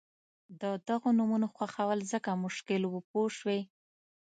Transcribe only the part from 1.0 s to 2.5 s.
نومونو خوښول ځکه